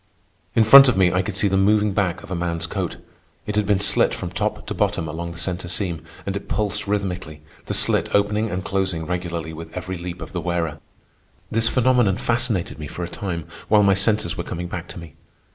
[0.55, 2.95] In front of me I could see the moving back of a man's coat.
[3.45, 6.87] It had been slit from top to bottom along the centre seam, and it pulsed
[6.87, 10.79] rhythmically, the slit opening and closing regularly with every leap of the wearer.
[11.51, 15.13] This phenomenon fascinated me for a time, while my senses were coming back to me.